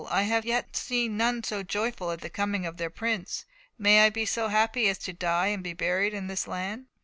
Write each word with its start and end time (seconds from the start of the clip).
I 0.09 0.23
have 0.23 0.45
yet 0.45 0.75
seen 0.75 1.15
none 1.15 1.43
so 1.43 1.61
joyful 1.61 2.09
at 2.09 2.21
the 2.21 2.29
coming 2.31 2.65
of 2.65 2.77
their 2.77 2.89
prince. 2.89 3.45
May 3.77 4.03
I 4.03 4.09
be 4.09 4.25
so 4.25 4.47
happy 4.47 4.87
as 4.89 4.97
to 4.97 5.13
die 5.13 5.49
and 5.49 5.63
be 5.63 5.73
buried 5.73 6.15
in 6.15 6.25
this 6.25 6.47
land!" 6.47 6.87